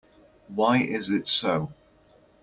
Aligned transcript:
Why 0.47 0.77
is 0.79 1.09
it 1.11 1.27
so? 1.27 1.71